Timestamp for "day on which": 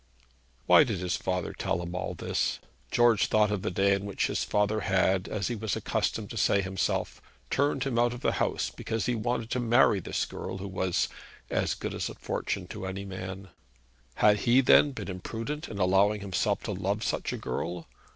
3.69-4.25